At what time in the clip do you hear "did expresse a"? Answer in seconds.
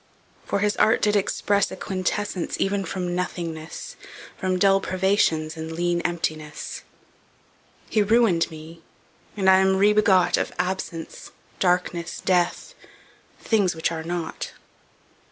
0.99-1.75